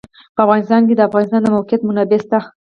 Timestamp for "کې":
0.87-0.93